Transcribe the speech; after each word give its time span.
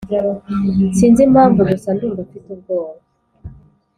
sinzi 0.97 1.21
impamvu 1.27 1.59
gusa 1.71 1.89
ndumva 1.95 2.21
mfite 2.25 2.47
ubwoba 2.55 3.01